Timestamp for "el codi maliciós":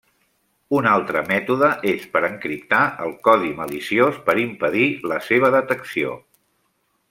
3.07-4.19